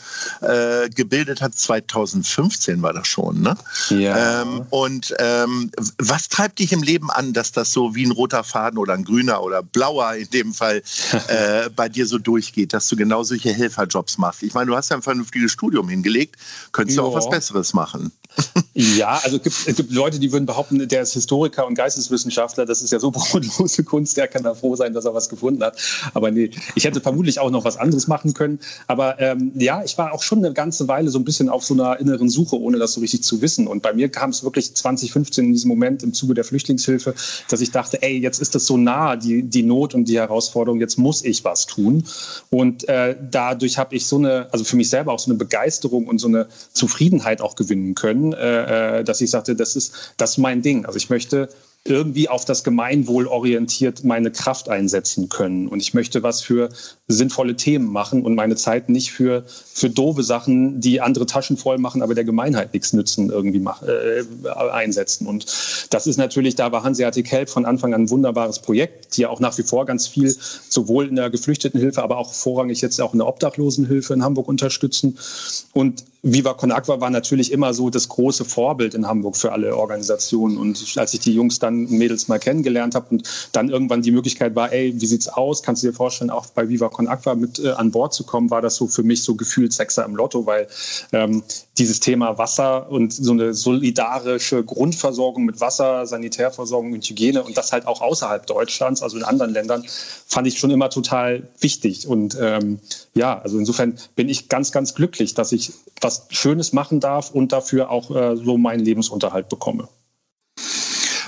äh, 0.42 0.90
gebildet 0.90 1.42
hat. 1.42 1.56
2015 1.56 2.82
war 2.82 2.94
das 2.94 3.08
schon, 3.08 3.42
ne? 3.42 3.56
Ja. 3.90 4.42
Ähm, 4.42 4.66
und 4.72 5.14
ähm, 5.20 5.72
was 6.00 6.28
treibt 6.28 6.58
dich 6.58 6.72
im 6.72 6.82
Leben 6.82 7.12
an, 7.12 7.34
dass 7.34 7.52
das 7.52 7.72
so 7.72 7.94
wie 7.94 8.06
ein 8.06 8.12
roter 8.12 8.44
Faden 8.44 8.80
oder 8.80 8.94
ein 8.94 9.04
grüner 9.04 9.44
oder 9.44 9.62
blauer 9.62 10.16
in 10.16 10.30
dem 10.32 10.54
Fall 10.54 10.82
äh, 11.28 11.70
bei 11.70 11.88
dir 11.88 12.08
so 12.08 12.18
durchgeht, 12.18 12.74
dass 12.74 12.88
du 12.88 12.96
genau 12.96 13.22
solche 13.24 13.54
Helferjobs 13.54 14.18
machst? 14.18 14.42
Ich 14.42 14.56
meine, 14.56 14.72
du 14.72 14.76
hast 14.76 14.90
ja 14.90 14.96
ein 14.96 15.04
vernünftiges 15.04 15.52
Studium 15.52 15.88
hingelegt 15.88 16.36
könntest 16.80 16.98
du 16.98 17.04
auch 17.04 17.14
was 17.14 17.30
Besseres 17.30 17.74
machen. 17.74 18.12
Ja, 18.80 19.20
also 19.24 19.36
es 19.36 19.44
gibt, 19.44 19.68
es 19.68 19.76
gibt 19.76 19.92
Leute, 19.92 20.20
die 20.20 20.32
würden 20.32 20.46
behaupten, 20.46 20.88
der 20.88 21.02
ist 21.02 21.12
Historiker 21.12 21.68
und 21.68 21.76
Geisteswissenschaftler. 21.76 22.66
Das 22.66 22.82
ist 22.82 22.92
ja 22.92 23.00
so 23.02 23.12
brotlose 23.12 23.84
Kunst, 23.84 24.16
der 24.16 24.30
kann 24.30 24.44
da 24.44 24.54
froh 24.54 24.74
sein, 24.78 24.94
dass 24.94 25.04
er 25.04 25.14
was 25.14 25.28
gefunden 25.28 25.62
hat. 25.62 25.78
Aber 26.14 26.32
nee, 26.32 26.50
ich 26.76 26.86
hätte 26.86 27.02
vermutlich 27.02 27.40
auch 27.40 27.52
noch 27.52 27.66
was 27.66 27.76
anderes 27.76 28.08
machen 28.08 28.34
können. 28.34 28.60
Aber 28.88 29.20
ähm, 29.20 29.52
ja, 29.56 29.84
ich 29.84 29.98
war 29.98 30.14
auch 30.14 30.24
schon 30.24 30.38
eine 30.38 30.54
ganze 30.54 30.88
Weile 30.88 31.10
so 31.10 31.20
ein 31.20 31.26
bisschen 31.26 31.50
auf 31.50 31.66
so 31.66 31.74
einer 31.74 32.00
inneren 32.00 32.30
Suche, 32.30 32.58
ohne 32.58 32.80
das 32.80 32.94
so 32.94 33.02
richtig 33.02 33.22
zu 33.22 33.42
wissen. 33.42 33.68
Und 33.68 33.84
bei 33.84 33.92
mir 33.92 34.08
kam 34.08 34.30
es 34.30 34.46
wirklich 34.46 34.74
2015 34.74 35.48
in 35.48 35.52
diesem 35.52 35.68
Moment 35.68 36.02
im 36.02 36.14
Zuge 36.14 36.34
der 36.34 36.46
Flüchtlingshilfe, 36.46 37.16
dass 37.50 37.60
ich 37.60 37.72
dachte, 37.72 38.02
ey, 38.02 38.18
jetzt 38.18 38.40
ist 38.40 38.56
das 38.56 38.66
so 38.66 38.78
nah, 38.78 39.18
die, 39.18 39.44
die 39.44 39.64
Not 39.64 39.94
und 39.94 40.06
die 40.06 40.18
Herausforderung, 40.18 40.80
jetzt 40.80 40.98
muss 40.98 41.26
ich 41.26 41.44
was 41.44 41.66
tun. 41.66 42.06
Und 42.50 42.88
äh, 42.88 43.18
dadurch 43.30 43.78
habe 43.78 43.98
ich 43.98 44.06
so 44.06 44.16
eine, 44.20 44.48
also 44.54 44.64
für 44.64 44.78
mich 44.78 44.90
selber 44.90 45.12
auch 45.12 45.20
so 45.20 45.30
eine 45.30 45.38
Begeisterung 45.38 46.08
und 46.08 46.20
so 46.20 46.30
eine 46.30 46.48
Zufriedenheit 46.72 47.42
auch 47.42 47.58
gewinnen 47.58 47.94
können. 47.94 48.32
Äh, 48.32 48.69
äh, 48.70 49.04
dass 49.04 49.22
ich 49.22 49.30
sagte, 49.30 49.56
das 49.56 49.76
ist, 49.76 50.14
das 50.18 50.32
ist 50.32 50.38
mein 50.38 50.62
Ding. 50.62 50.86
Also 50.86 50.98
ich 50.98 51.10
möchte 51.10 51.50
irgendwie 51.86 52.28
auf 52.28 52.44
das 52.44 52.64
Gemeinwohl 52.64 53.26
orientiert 53.26 54.04
meine 54.04 54.32
Kraft 54.32 54.68
einsetzen 54.70 55.30
können. 55.30 55.68
Und 55.68 55.80
ich 55.80 55.94
möchte 55.94 56.22
was 56.24 56.42
für 56.42 56.70
sinnvolle 57.08 57.56
Themen 57.56 57.88
machen 57.88 58.24
und 58.24 58.36
meine 58.36 58.58
Zeit 58.58 58.90
nicht 58.90 59.12
für, 59.12 59.44
für 59.48 59.90
doofe 59.90 60.22
Sachen, 60.24 60.82
die 60.82 61.00
andere 61.00 61.26
Taschen 61.26 61.58
voll 61.58 61.78
machen, 61.78 62.04
aber 62.04 62.14
der 62.16 62.26
Gemeinheit 62.26 62.74
nichts 62.74 62.92
nützen, 62.92 63.30
irgendwie 63.30 63.60
mach, 63.60 63.82
äh, 63.82 64.24
einsetzen. 64.72 65.26
Und 65.26 65.46
das 65.90 66.06
ist 66.06 66.18
natürlich, 66.18 66.56
da 66.56 66.72
war 66.72 66.84
Hanseatic 66.84 67.32
Help 67.32 67.50
von 67.50 67.66
Anfang 67.66 67.94
an 67.94 68.04
ein 68.04 68.10
wunderbares 68.10 68.60
Projekt, 68.60 69.16
die 69.16 69.22
ja 69.22 69.30
auch 69.30 69.40
nach 69.40 69.58
wie 69.58 69.64
vor 69.64 69.86
ganz 69.86 70.06
viel 70.06 70.36
sowohl 70.70 71.08
in 71.08 71.16
der 71.16 71.30
Geflüchtetenhilfe, 71.30 72.04
aber 72.04 72.18
auch 72.18 72.34
vorrangig 72.34 72.82
jetzt 72.82 73.00
auch 73.02 73.14
in 73.14 73.20
der 73.20 73.28
Obdachlosenhilfe 73.28 74.14
in 74.14 74.24
Hamburg 74.24 74.50
unterstützen. 74.50 75.18
Und 75.74 76.04
Viva 76.22 76.54
Con 76.54 76.72
Aqua 76.72 77.00
war 77.00 77.10
natürlich 77.10 77.52
immer 77.52 77.74
so 77.74 77.90
das 77.90 78.10
große 78.10 78.44
Vorbild 78.44 78.94
in 78.94 79.08
Hamburg 79.08 79.38
für 79.38 79.54
alle 79.54 79.76
Organisationen. 79.78 80.58
Und 80.58 80.84
als 80.98 81.14
ich 81.14 81.22
die 81.22 81.34
Jungs 81.34 81.60
dann 81.60 81.86
Mädels 81.90 82.28
mal 82.28 82.40
kennengelernt 82.40 82.94
habe 82.94 83.08
und 83.12 83.50
dann 83.54 83.70
irgendwann 83.70 84.02
die 84.02 84.12
Möglichkeit 84.12 84.56
war, 84.56 84.74
ey, 84.74 84.94
wie 85.00 85.06
sieht's 85.06 85.30
aus? 85.30 85.64
Kannst 85.64 85.82
du 85.84 85.88
dir 85.88 85.94
vorstellen, 85.94 86.30
auch 86.30 86.48
bei 86.48 86.68
Viva 86.68 86.90
Con 86.90 87.08
Aqua 87.08 87.36
mit 87.36 87.60
äh, 87.60 87.70
an 87.70 87.92
Bord 87.92 88.14
zu 88.14 88.26
kommen, 88.26 88.50
war 88.50 88.62
das 88.62 88.76
so 88.76 88.88
für 88.88 89.04
mich 89.04 89.24
so 89.24 89.36
gefühlt 89.36 89.72
Sechser 89.72 90.04
im 90.04 90.16
Lotto, 90.16 90.46
weil 90.46 90.68
ähm, 91.14 91.44
dieses 91.78 92.02
Thema 92.02 92.38
Wasser 92.38 92.92
und 92.92 93.14
so 93.14 93.32
eine 93.32 93.54
solidarische 93.54 94.64
Grundversorgung 94.66 95.46
mit 95.46 95.62
Wasser, 95.62 96.06
Sanitärversorgung 96.06 96.92
und 96.92 97.06
Hygiene 97.06 97.44
und 97.44 97.58
das 97.58 97.72
halt 97.72 97.88
auch 97.88 98.02
außerhalb 98.02 98.46
Deutschlands, 98.46 99.02
also 99.02 99.16
in 99.16 99.24
anderen 99.24 99.54
Ländern, 99.54 99.86
fand 100.28 100.48
ich 100.48 100.60
schon 100.60 100.72
immer 100.72 100.90
total 100.90 101.48
wichtig. 101.62 102.08
Und 102.08 102.38
ähm, 102.40 102.80
ja, 103.14 103.40
also 103.40 103.58
insofern 103.58 103.98
bin 104.16 104.28
ich 104.28 104.50
ganz, 104.50 104.74
ganz 104.74 104.94
glücklich, 104.94 105.34
dass 105.34 105.54
ich 105.54 105.72
was 106.02 106.09
Schönes 106.30 106.74
machen 106.74 107.00
darf 107.00 107.32
und 107.32 107.52
dafür 107.52 107.90
auch 107.90 108.12
äh, 108.12 108.36
so 108.36 108.58
meinen 108.58 108.84
Lebensunterhalt 108.84 109.50
bekomme. 109.50 109.88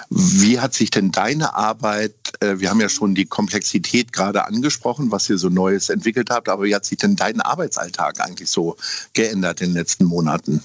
Wie 0.10 0.60
hat 0.60 0.74
sich 0.74 0.90
denn 0.92 1.12
deine 1.12 1.56
Arbeit, 1.56 2.14
wir 2.42 2.70
haben 2.70 2.82
ja 2.82 2.90
schon 2.90 3.16
die 3.16 3.26
Komplexität 3.26 4.12
gerade 4.12 4.46
angesprochen, 4.46 5.12
was 5.12 5.30
ihr 5.30 5.38
so 5.38 5.50
Neues 5.50 5.90
entwickelt 5.90 6.30
habt, 6.30 6.50
aber 6.50 6.64
wie 6.64 6.76
hat 6.76 6.86
sich 6.86 6.98
denn 6.98 7.16
dein 7.16 7.40
Arbeitsalltag 7.42 8.20
eigentlich 8.20 8.50
so 8.50 8.76
geändert 9.14 9.62
in 9.62 9.70
den 9.70 9.76
letzten 9.76 10.06
Monaten? 10.06 10.62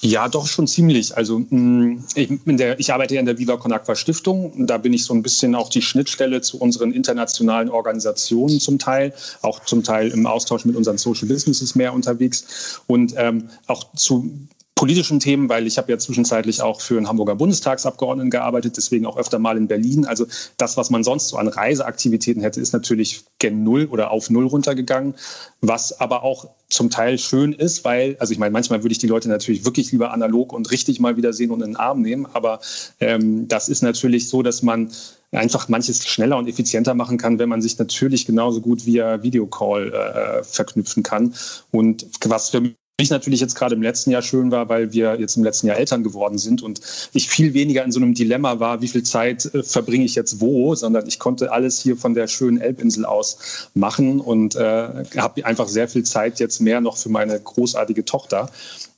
Ja, 0.00 0.28
doch 0.28 0.46
schon 0.46 0.66
ziemlich. 0.66 1.16
Also 1.16 1.40
mm, 1.40 2.04
ich, 2.14 2.30
der, 2.46 2.78
ich 2.78 2.92
arbeite 2.92 3.14
ja 3.14 3.20
in 3.20 3.26
der 3.26 3.38
Viva 3.38 3.56
Con 3.56 3.72
Aqua 3.72 3.96
Stiftung. 3.96 4.66
Da 4.66 4.78
bin 4.78 4.92
ich 4.92 5.04
so 5.04 5.12
ein 5.12 5.22
bisschen 5.22 5.54
auch 5.54 5.68
die 5.68 5.82
Schnittstelle 5.82 6.40
zu 6.40 6.58
unseren 6.58 6.92
internationalen 6.92 7.68
Organisationen 7.68 8.60
zum 8.60 8.78
Teil, 8.78 9.12
auch 9.42 9.64
zum 9.64 9.82
Teil 9.82 10.08
im 10.08 10.26
Austausch 10.26 10.64
mit 10.64 10.76
unseren 10.76 10.98
Social 10.98 11.28
Businesses 11.28 11.74
mehr 11.74 11.92
unterwegs 11.92 12.80
und 12.86 13.14
ähm, 13.16 13.48
auch 13.66 13.92
zu 13.94 14.30
politischen 14.78 15.18
Themen, 15.18 15.48
weil 15.48 15.66
ich 15.66 15.76
habe 15.76 15.90
ja 15.90 15.98
zwischenzeitlich 15.98 16.62
auch 16.62 16.80
für 16.80 16.96
einen 16.96 17.08
Hamburger 17.08 17.34
Bundestagsabgeordneten 17.34 18.30
gearbeitet, 18.30 18.76
deswegen 18.76 19.06
auch 19.06 19.16
öfter 19.16 19.40
mal 19.40 19.56
in 19.56 19.66
Berlin. 19.66 20.06
Also 20.06 20.24
das, 20.56 20.76
was 20.76 20.88
man 20.88 21.02
sonst 21.02 21.30
so 21.30 21.36
an 21.36 21.48
Reiseaktivitäten 21.48 22.40
hätte, 22.42 22.60
ist 22.60 22.72
natürlich 22.72 23.24
gen 23.40 23.64
Null 23.64 23.86
oder 23.90 24.12
auf 24.12 24.30
Null 24.30 24.46
runtergegangen, 24.46 25.16
was 25.60 25.98
aber 26.00 26.22
auch 26.22 26.48
zum 26.68 26.90
Teil 26.90 27.18
schön 27.18 27.52
ist, 27.54 27.84
weil, 27.84 28.16
also 28.20 28.32
ich 28.32 28.38
meine, 28.38 28.52
manchmal 28.52 28.84
würde 28.84 28.92
ich 28.92 28.98
die 28.98 29.08
Leute 29.08 29.28
natürlich 29.28 29.64
wirklich 29.64 29.90
lieber 29.90 30.12
analog 30.12 30.52
und 30.52 30.70
richtig 30.70 31.00
mal 31.00 31.16
wieder 31.16 31.32
sehen 31.32 31.50
und 31.50 31.60
in 31.60 31.70
den 31.70 31.76
Arm 31.76 32.00
nehmen, 32.00 32.28
aber 32.32 32.60
ähm, 33.00 33.48
das 33.48 33.68
ist 33.68 33.82
natürlich 33.82 34.28
so, 34.28 34.42
dass 34.42 34.62
man 34.62 34.92
einfach 35.32 35.68
manches 35.68 36.06
schneller 36.06 36.38
und 36.38 36.46
effizienter 36.46 36.94
machen 36.94 37.18
kann, 37.18 37.40
wenn 37.40 37.48
man 37.48 37.62
sich 37.62 37.76
natürlich 37.80 38.26
genauso 38.26 38.60
gut 38.60 38.86
via 38.86 39.24
Videocall 39.24 39.92
äh, 39.92 40.44
verknüpfen 40.44 41.02
kann. 41.02 41.34
Und 41.72 42.06
was 42.24 42.50
für 42.50 42.62
mich 43.00 43.10
natürlich 43.10 43.40
jetzt 43.40 43.54
gerade 43.54 43.76
im 43.76 43.82
letzten 43.82 44.10
Jahr 44.10 44.22
schön 44.22 44.50
war, 44.50 44.68
weil 44.68 44.92
wir 44.92 45.20
jetzt 45.20 45.36
im 45.36 45.44
letzten 45.44 45.68
Jahr 45.68 45.76
Eltern 45.76 46.02
geworden 46.02 46.36
sind 46.36 46.62
und 46.62 46.80
ich 47.12 47.28
viel 47.28 47.54
weniger 47.54 47.84
in 47.84 47.92
so 47.92 48.00
einem 48.00 48.12
Dilemma 48.12 48.58
war, 48.58 48.82
wie 48.82 48.88
viel 48.88 49.04
Zeit 49.04 49.44
äh, 49.54 49.62
verbringe 49.62 50.04
ich 50.04 50.16
jetzt 50.16 50.40
wo, 50.40 50.74
sondern 50.74 51.06
ich 51.06 51.20
konnte 51.20 51.52
alles 51.52 51.80
hier 51.80 51.96
von 51.96 52.14
der 52.14 52.26
schönen 52.26 52.60
Elbinsel 52.60 53.04
aus 53.04 53.70
machen 53.74 54.20
und 54.20 54.56
äh, 54.56 55.04
habe 55.16 55.46
einfach 55.46 55.68
sehr 55.68 55.86
viel 55.86 56.02
Zeit 56.02 56.40
jetzt 56.40 56.60
mehr 56.60 56.80
noch 56.80 56.96
für 56.96 57.08
meine 57.08 57.38
großartige 57.38 58.04
Tochter. 58.04 58.50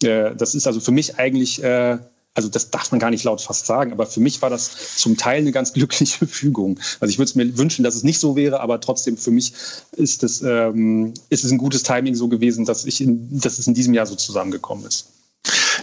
Äh, 0.02 0.34
das 0.34 0.54
ist 0.54 0.66
also 0.66 0.80
für 0.80 0.92
mich 0.92 1.18
eigentlich 1.18 1.62
äh, 1.62 1.98
also 2.40 2.48
das 2.48 2.70
darf 2.70 2.90
man 2.90 2.98
gar 2.98 3.10
nicht 3.10 3.24
laut 3.24 3.42
fast 3.42 3.66
sagen, 3.66 3.92
aber 3.92 4.06
für 4.06 4.20
mich 4.20 4.40
war 4.40 4.48
das 4.48 4.96
zum 4.96 5.18
Teil 5.18 5.38
eine 5.38 5.52
ganz 5.52 5.72
glückliche 5.74 6.26
Fügung. 6.26 6.80
Also 6.98 7.10
ich 7.10 7.18
würde 7.18 7.28
es 7.28 7.34
mir 7.34 7.58
wünschen, 7.58 7.84
dass 7.84 7.94
es 7.94 8.02
nicht 8.02 8.18
so 8.18 8.34
wäre, 8.34 8.60
aber 8.60 8.80
trotzdem 8.80 9.18
für 9.18 9.30
mich 9.30 9.52
ist 9.92 10.22
es, 10.22 10.40
ähm, 10.42 11.12
ist 11.28 11.44
es 11.44 11.52
ein 11.52 11.58
gutes 11.58 11.82
Timing 11.82 12.14
so 12.14 12.28
gewesen, 12.28 12.64
dass, 12.64 12.86
ich 12.86 13.02
in, 13.02 13.40
dass 13.40 13.58
es 13.58 13.66
in 13.66 13.74
diesem 13.74 13.92
Jahr 13.92 14.06
so 14.06 14.14
zusammengekommen 14.14 14.86
ist. 14.86 15.08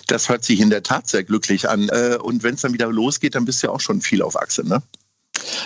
Das 0.07 0.29
hört 0.29 0.43
sich 0.43 0.59
in 0.59 0.69
der 0.69 0.83
Tat 0.83 1.07
sehr 1.07 1.23
glücklich 1.23 1.69
an. 1.69 1.89
Äh, 1.89 2.17
und 2.21 2.41
wenn 2.41 2.55
es 2.55 2.61
dann 2.61 2.73
wieder 2.73 2.91
losgeht, 2.91 3.35
dann 3.35 3.45
bist 3.45 3.61
du 3.61 3.67
ja 3.67 3.73
auch 3.73 3.81
schon 3.81 4.01
viel 4.01 4.21
auf 4.21 4.35
Achse, 4.35 4.67
ne? 4.67 4.81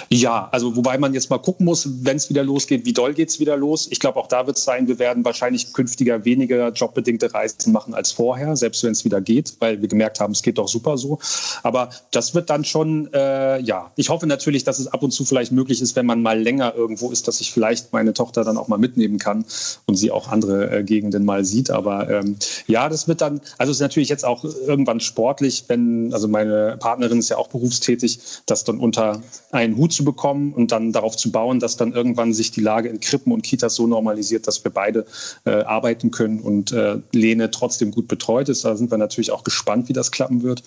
Ja, 0.10 0.50
also 0.52 0.76
wobei 0.76 0.98
man 0.98 1.14
jetzt 1.14 1.30
mal 1.30 1.38
gucken 1.38 1.66
muss, 1.66 1.88
wenn 2.04 2.18
es 2.18 2.30
wieder 2.30 2.44
losgeht, 2.44 2.86
wie 2.86 2.94
doll 2.94 3.14
geht 3.14 3.30
es 3.30 3.40
wieder 3.40 3.58
los. 3.58 3.88
Ich 3.92 4.00
glaube, 4.00 4.20
auch 4.20 4.28
da 4.28 4.48
wird 4.48 4.58
es 4.58 4.64
sein, 4.64 4.88
wir 4.88 5.00
werden 5.00 5.26
wahrscheinlich 5.26 5.74
künftiger 5.74 6.26
weniger 6.26 6.70
jobbedingte 6.72 7.34
Reisen 7.34 7.72
machen 7.72 7.94
als 7.94 8.12
vorher, 8.12 8.56
selbst 8.56 8.84
wenn 8.84 8.92
es 8.92 9.06
wieder 9.06 9.22
geht, 9.22 9.56
weil 9.60 9.82
wir 9.82 9.88
gemerkt 9.88 10.20
haben, 10.20 10.32
es 10.32 10.42
geht 10.42 10.58
doch 10.58 10.68
super 10.68 10.98
so. 10.98 11.20
Aber 11.64 11.90
das 12.12 12.34
wird 12.36 12.50
dann 12.50 12.64
schon, 12.64 13.12
äh, 13.14 13.62
ja, 13.62 13.92
ich 13.96 14.10
hoffe 14.10 14.28
natürlich, 14.28 14.64
dass 14.64 14.80
es 14.80 14.88
ab 14.88 15.04
und 15.04 15.12
zu 15.12 15.26
vielleicht 15.26 15.52
möglich 15.52 15.82
ist, 15.82 15.96
wenn 15.96 16.06
man 16.06 16.22
mal 16.22 16.40
länger 16.40 16.74
irgendwo 16.76 17.12
ist, 17.12 17.28
dass 17.28 17.42
ich 17.42 17.52
vielleicht 17.52 17.94
meine 17.94 18.14
Tochter 18.14 18.44
dann 18.44 18.58
auch 18.58 18.68
mal 18.68 18.78
mitnehmen 18.78 19.20
kann 19.20 19.46
und 19.86 19.96
sie 19.96 20.12
auch 20.12 20.28
andere 20.28 20.80
äh, 20.80 20.84
Gegenden 20.84 21.26
mal 21.26 21.46
sieht. 21.46 21.70
Aber 21.70 22.10
ähm, 22.10 22.38
ja, 22.68 22.90
das 22.90 23.08
wird 23.08 23.22
dann, 23.22 23.42
also 23.58 23.72
es 23.72 23.78
ist 23.78 23.82
natürlich 23.82 24.10
jetzt 24.10 24.26
auch 24.26 24.44
irgendwann 24.44 25.00
sportlich, 25.00 25.66
wenn, 25.68 26.14
also 26.14 26.28
meine 26.28 26.78
Partnerin 26.80 27.20
ist 27.20 27.30
ja 27.30 27.38
auch 27.38 27.48
berufstätig, 27.48 28.20
das 28.46 28.64
dann 28.64 28.80
unter 28.80 29.22
einen 29.52 29.78
Hut 29.78 29.91
zu 29.92 30.04
bekommen 30.04 30.54
und 30.54 30.72
dann 30.72 30.92
darauf 30.92 31.16
zu 31.16 31.32
bauen, 31.32 31.60
dass 31.60 31.78
dann 31.78 31.94
irgendwann 31.94 32.34
sich 32.34 32.52
die 32.52 32.62
Lage 32.62 32.90
in 32.90 33.00
Krippen 33.00 33.32
und 33.32 33.42
Kitas 33.44 33.76
so 33.76 33.88
normalisiert, 33.88 34.48
dass 34.48 34.64
wir 34.64 34.72
beide 34.72 35.06
äh, 35.46 35.52
arbeiten 35.64 36.12
können 36.12 36.40
und 36.40 36.72
äh, 36.72 36.98
Lene 37.12 37.52
trotzdem 37.52 37.92
gut 37.92 38.08
betreut 38.08 38.50
ist. 38.50 38.66
Da 38.66 38.76
sind 38.76 38.92
wir 38.92 38.98
natürlich 38.98 39.32
auch 39.32 39.44
gespannt, 39.44 39.90
wie 39.90 39.94
das 39.94 40.12
klappen 40.12 40.44
wird. 40.44 40.64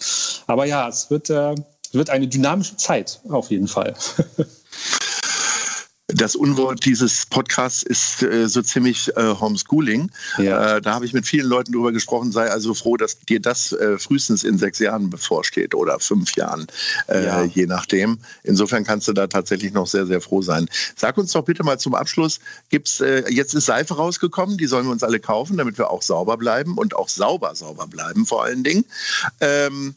Aber 0.46 0.66
ja, 0.66 0.88
es 0.88 1.10
wird, 1.10 1.30
äh, 1.30 1.54
wird 1.92 2.10
eine 2.10 2.28
dynamische 2.28 2.76
Zeit 2.76 3.20
auf 3.28 3.50
jeden 3.50 3.68
Fall. 3.68 3.94
Das 6.14 6.36
Unwort 6.36 6.84
dieses 6.84 7.26
Podcasts 7.26 7.82
ist 7.82 8.22
äh, 8.22 8.48
so 8.48 8.62
ziemlich 8.62 9.10
äh, 9.16 9.34
Homeschooling. 9.34 10.10
Ja. 10.38 10.76
Äh, 10.76 10.80
da 10.80 10.94
habe 10.94 11.06
ich 11.06 11.12
mit 11.12 11.26
vielen 11.26 11.48
Leuten 11.48 11.72
drüber 11.72 11.90
gesprochen, 11.90 12.30
sei 12.30 12.48
also 12.48 12.72
froh, 12.72 12.96
dass 12.96 13.18
dir 13.18 13.40
das 13.40 13.72
äh, 13.72 13.98
frühestens 13.98 14.44
in 14.44 14.56
sechs 14.56 14.78
Jahren 14.78 15.10
bevorsteht 15.10 15.74
oder 15.74 15.98
fünf 15.98 16.36
Jahren, 16.36 16.68
äh, 17.08 17.24
ja. 17.24 17.42
je 17.42 17.66
nachdem. 17.66 18.18
Insofern 18.44 18.84
kannst 18.84 19.08
du 19.08 19.12
da 19.12 19.26
tatsächlich 19.26 19.72
noch 19.72 19.88
sehr, 19.88 20.06
sehr 20.06 20.20
froh 20.20 20.40
sein. 20.40 20.68
Sag 20.94 21.18
uns 21.18 21.32
doch 21.32 21.42
bitte 21.42 21.64
mal 21.64 21.80
zum 21.80 21.96
Abschluss, 21.96 22.38
gibt's, 22.70 23.00
äh, 23.00 23.24
jetzt 23.28 23.52
ist 23.54 23.66
Seife 23.66 23.94
rausgekommen, 23.94 24.56
die 24.56 24.66
sollen 24.66 24.86
wir 24.86 24.92
uns 24.92 25.02
alle 25.02 25.18
kaufen, 25.18 25.56
damit 25.56 25.78
wir 25.78 25.90
auch 25.90 26.02
sauber 26.02 26.36
bleiben 26.36 26.78
und 26.78 26.94
auch 26.94 27.08
sauber, 27.08 27.56
sauber 27.56 27.88
bleiben 27.88 28.24
vor 28.24 28.44
allen 28.44 28.62
Dingen. 28.62 28.84
Ähm, 29.40 29.96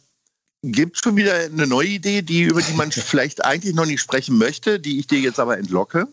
Gibt 0.71 0.95
es 0.95 1.01
schon 1.03 1.15
wieder 1.15 1.33
eine 1.35 1.67
neue 1.67 1.87
Idee, 1.87 2.21
die, 2.21 2.43
über 2.43 2.61
die 2.61 2.73
man 2.73 2.91
vielleicht 2.91 3.43
eigentlich 3.45 3.75
noch 3.75 3.85
nicht 3.85 4.01
sprechen 4.01 4.37
möchte, 4.37 4.79
die 4.79 4.99
ich 4.99 5.07
dir 5.07 5.19
jetzt 5.19 5.39
aber 5.39 5.57
entlocke? 5.57 6.07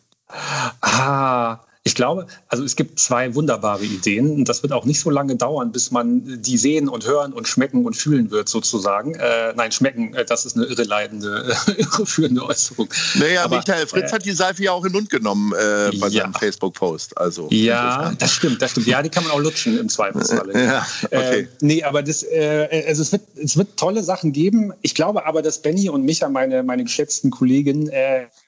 Ah, 0.80 1.58
ich 1.86 1.94
glaube, 1.94 2.26
also 2.48 2.64
es 2.64 2.76
gibt 2.76 2.98
zwei 2.98 3.34
wunderbare 3.34 3.84
Ideen 3.84 4.36
und 4.36 4.48
das 4.48 4.62
wird 4.62 4.72
auch 4.72 4.86
nicht 4.86 5.00
so 5.00 5.10
lange 5.10 5.36
dauern, 5.36 5.70
bis 5.70 5.90
man 5.90 6.40
die 6.42 6.56
sehen 6.56 6.88
und 6.88 7.06
hören 7.06 7.34
und 7.34 7.46
schmecken 7.46 7.84
und 7.84 7.94
fühlen 7.94 8.30
wird 8.30 8.48
sozusagen. 8.48 9.14
Äh, 9.16 9.52
nein, 9.54 9.70
schmecken, 9.70 10.14
äh, 10.14 10.24
das 10.24 10.46
ist 10.46 10.56
eine 10.56 10.64
irreleidende, 10.64 11.54
irreführende 11.76 12.42
Äußerung. 12.42 12.88
Naja, 13.16 13.44
Aber, 13.44 13.58
Michael 13.58 13.86
Fritz 13.86 14.10
äh, 14.10 14.14
hat 14.14 14.24
die 14.24 14.32
Seife 14.32 14.62
ja 14.62 14.72
auch 14.72 14.82
in 14.82 14.92
den 14.92 14.94
Mund 14.94 15.10
genommen 15.10 15.52
äh, 15.52 15.90
bei 15.98 16.08
ja. 16.08 16.22
seinem 16.22 16.32
Facebook-Post. 16.32 17.18
Also, 17.18 17.48
ja, 17.50 18.14
das 18.18 18.32
stimmt, 18.32 18.62
das 18.62 18.70
stimmt. 18.70 18.86
Ja, 18.86 19.02
die 19.02 19.10
kann 19.10 19.24
man 19.24 19.32
auch 19.34 19.40
lutschen 19.40 19.78
im 19.78 19.90
Zweifelsfall. 19.90 20.50
ja, 20.54 20.86
okay. 21.04 21.40
Äh, 21.40 21.46
nee, 21.60 21.82
aber 21.82 22.02
das, 22.02 22.22
äh, 22.22 22.84
also 22.88 23.02
es, 23.02 23.12
wird, 23.12 23.22
es 23.36 23.58
wird 23.58 23.76
tolle 23.76 24.02
Sachen 24.02 24.32
geben. 24.32 24.72
Ich 24.80 24.94
glaube 24.94 25.26
aber, 25.26 25.42
dass 25.42 25.60
Benny 25.60 25.90
und 25.90 26.02
Micha, 26.02 26.30
meine, 26.30 26.62
meine 26.62 26.84
geschätzten 26.84 27.30
Kolleginnen, 27.30 27.90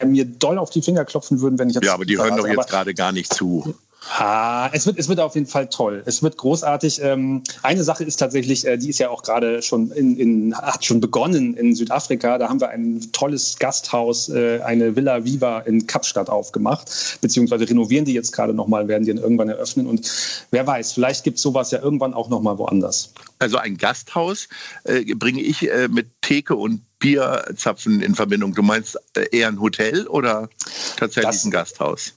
mir 0.03 0.25
doll 0.25 0.57
auf 0.57 0.71
die 0.71 0.81
Finger 0.81 1.05
klopfen 1.05 1.43
würden, 1.43 1.59
wenn 1.59 1.69
ich 1.69 1.75
jetzt... 1.75 1.85
Ja, 1.85 1.93
aber 1.93 2.07
die 2.07 2.17
hören 2.17 2.35
doch 2.35 2.47
jetzt 2.47 2.71
gerade 2.71 2.95
gar 2.95 3.13
nicht 3.13 3.26
nicht 3.27 3.35
zu. 3.35 3.75
Ah, 4.19 4.71
es 4.73 4.87
wird, 4.87 5.01
es 5.01 5.09
wird 5.09 5.19
auf 5.19 5.35
jeden 5.35 5.49
Fall 5.49 5.69
toll. 5.69 6.05
Es 6.07 6.23
wird 6.23 6.37
großartig. 6.37 7.03
Ähm, 7.03 7.43
eine 7.65 7.83
Sache 7.83 8.05
ist 8.05 8.17
tatsächlich, 8.17 8.65
äh, 8.65 8.77
die 8.77 8.91
ist 8.91 9.01
ja 9.01 9.11
auch 9.11 9.25
gerade 9.25 9.63
schon 9.63 9.91
in, 9.91 10.17
in, 10.17 10.55
hat 10.55 10.85
schon 10.85 11.01
begonnen 11.01 11.55
in 11.55 11.75
Südafrika. 11.75 12.39
Da 12.39 12.49
haben 12.49 12.61
wir 12.61 12.69
ein 12.69 13.01
tolles 13.11 13.59
Gasthaus, 13.59 14.29
äh, 14.29 14.61
eine 14.61 14.95
Villa 14.95 15.25
Viva 15.25 15.59
in 15.61 15.89
Kapstadt 15.89 16.31
aufgemacht, 16.31 17.19
beziehungsweise 17.21 17.69
renovieren 17.69 18.05
die 18.05 18.13
jetzt 18.13 18.31
gerade 18.31 18.55
nochmal, 18.55 18.87
werden 18.87 19.05
die 19.05 19.13
dann 19.13 19.21
irgendwann 19.23 19.49
eröffnen. 19.49 19.89
Und 19.89 20.09
wer 20.53 20.65
weiß, 20.65 20.93
vielleicht 20.93 21.25
gibt 21.25 21.39
es 21.39 21.43
sowas 21.43 21.73
ja 21.73 21.83
irgendwann 21.83 22.15
auch 22.15 22.29
nochmal 22.29 22.57
woanders. 22.59 23.13
Also 23.41 23.57
ein 23.57 23.77
Gasthaus 23.77 24.49
äh, 24.85 25.03
bringe 25.17 25.41
ich 25.41 25.69
äh, 25.69 25.89
mit 25.89 26.07
Theke 26.23 26.55
und 26.55 26.81
Bierzapfen 26.99 28.01
in 28.01 28.15
Verbindung. 28.15 28.55
Du 28.55 28.63
meinst 28.63 28.99
äh, 29.15 29.27
eher 29.31 29.49
ein 29.49 29.61
Hotel 29.61 30.07
oder 30.07 30.49
tatsächlich 30.97 31.35
das, 31.35 31.45
ein 31.45 31.51
Gasthaus? 31.51 32.15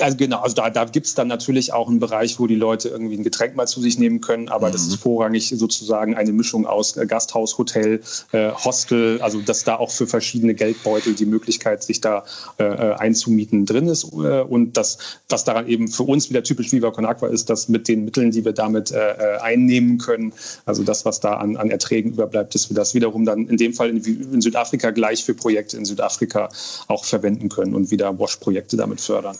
Also 0.00 0.16
genau, 0.18 0.40
also 0.40 0.54
da, 0.54 0.68
da 0.68 0.84
gibt 0.84 1.06
es 1.06 1.14
dann 1.14 1.28
natürlich 1.28 1.72
auch 1.72 1.88
einen 1.88 1.98
Bereich, 1.98 2.38
wo 2.38 2.46
die 2.46 2.54
Leute 2.54 2.90
irgendwie 2.90 3.16
ein 3.16 3.24
Getränk 3.24 3.56
mal 3.56 3.66
zu 3.66 3.80
sich 3.80 3.98
nehmen 3.98 4.20
können, 4.20 4.50
aber 4.50 4.68
mhm. 4.68 4.72
das 4.72 4.86
ist 4.86 4.96
vorrangig 4.96 5.48
sozusagen 5.48 6.14
eine 6.14 6.32
Mischung 6.32 6.66
aus 6.66 6.96
äh, 6.98 7.06
Gasthaus, 7.06 7.56
Hotel, 7.56 8.02
äh, 8.32 8.50
Hostel, 8.50 9.18
also 9.22 9.40
dass 9.40 9.64
da 9.64 9.76
auch 9.76 9.90
für 9.90 10.06
verschiedene 10.06 10.54
Geldbeutel 10.54 11.14
die 11.14 11.26
Möglichkeit, 11.26 11.82
sich 11.82 12.02
da 12.02 12.24
äh, 12.58 12.64
äh 12.64 12.94
einzumieten 12.98 13.64
drin 13.64 13.88
ist 13.88 14.04
äh, 14.04 14.42
und 14.42 14.76
das, 14.76 14.98
was 15.30 15.44
daran 15.44 15.68
eben 15.68 15.88
für 15.88 16.02
uns 16.02 16.28
wieder 16.28 16.42
typisch 16.42 16.70
Viva 16.72 16.90
Con 16.90 17.06
Aqua 17.06 17.28
ist, 17.28 17.48
dass 17.48 17.68
mit 17.68 17.88
den 17.88 18.04
Mitteln, 18.04 18.30
die 18.30 18.44
wir 18.44 18.52
damit 18.52 18.92
einnehmen 18.92 19.98
können, 19.98 20.32
also 20.66 20.82
das, 20.82 21.04
was 21.04 21.20
da 21.20 21.34
an, 21.34 21.56
an 21.56 21.70
Erträgen 21.70 22.12
überbleibt, 22.12 22.54
dass 22.54 22.68
wir 22.68 22.74
das 22.74 22.94
wiederum 22.94 23.24
dann 23.24 23.48
in 23.48 23.56
dem 23.56 23.72
Fall 23.72 23.90
in 23.90 24.17
in 24.18 24.40
Südafrika 24.40 24.90
gleich 24.90 25.24
für 25.24 25.34
Projekte 25.34 25.76
in 25.76 25.84
Südafrika 25.84 26.48
auch 26.88 27.04
verwenden 27.04 27.48
können 27.48 27.74
und 27.74 27.90
wieder 27.90 28.18
Wash-Projekte 28.18 28.76
damit 28.76 29.00
fördern. 29.00 29.36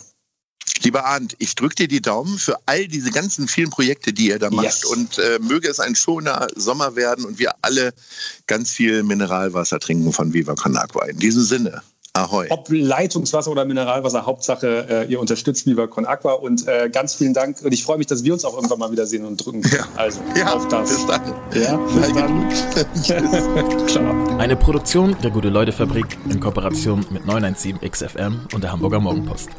Lieber 0.83 1.05
Arndt, 1.07 1.35
ich 1.39 1.55
drücke 1.55 1.75
dir 1.75 1.89
die 1.89 2.01
Daumen 2.01 2.39
für 2.39 2.57
all 2.67 2.87
diese 2.87 3.11
ganzen 3.11 3.49
vielen 3.49 3.71
Projekte, 3.71 4.13
die 4.13 4.29
ihr 4.29 4.39
da 4.39 4.51
macht. 4.51 4.65
Yes. 4.65 4.85
Und 4.85 5.19
äh, 5.19 5.39
möge 5.41 5.69
es 5.69 5.81
ein 5.81 5.95
schöner 5.95 6.47
Sommer 6.55 6.95
werden 6.95 7.25
und 7.25 7.39
wir 7.39 7.53
alle 7.63 7.93
ganz 8.47 8.71
viel 8.71 9.03
Mineralwasser 9.03 9.81
trinken 9.81 10.13
von 10.13 10.33
Viva 10.33 10.55
Con 10.55 10.77
Agua. 10.77 11.07
In 11.07 11.19
diesem 11.19 11.43
Sinne. 11.43 11.83
Ahoi. 12.15 12.47
Ob 12.51 12.69
Leitungswasser 12.71 13.51
oder 13.51 13.65
Mineralwasser, 13.65 14.27
Hauptsache 14.27 14.87
äh, 14.89 15.11
ihr 15.11 15.21
unterstützt 15.21 15.67
Viva 15.67 15.87
Con 15.87 16.07
Aqua 16.07 16.33
und 16.33 16.67
äh, 16.67 16.91
ganz 16.91 17.15
vielen 17.15 17.35
Dank 17.35 17.59
und 17.63 17.73
ich 17.73 17.85
freue 17.85 17.99
mich, 17.99 18.07
dass 18.07 18.25
wir 18.25 18.33
uns 18.33 18.45
auch 18.45 18.55
irgendwann 18.55 18.79
mal 18.79 18.91
wiedersehen 18.91 19.25
und 19.25 19.45
drücken. 19.45 19.63
Ja. 19.71 19.87
Also 19.97 20.21
ja, 20.37 20.53
auf 20.53 20.67
das. 20.69 20.89
Bis 20.89 21.07
dann. 21.07 21.35
Ja, 21.55 21.77
bis 21.77 22.13
dann. 22.13 23.89
Ciao. 23.89 24.39
Eine 24.39 24.57
Produktion 24.57 25.17
der 25.23 25.31
Gute-Leute-Fabrik 25.31 26.19
in 26.29 26.41
Kooperation 26.41 27.05
mit 27.11 27.27
917 27.27 27.81
XFM 27.89 28.41
und 28.53 28.65
der 28.65 28.73
Hamburger 28.73 29.01
Morgenpost. 29.01 29.51